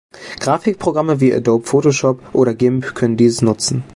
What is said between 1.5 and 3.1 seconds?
Photoshop oder Gimp